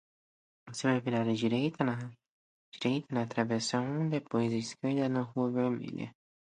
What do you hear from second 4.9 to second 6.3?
na Rua Vermelha.